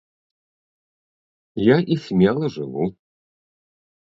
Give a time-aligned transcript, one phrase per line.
[1.65, 2.83] Я і смела жыву.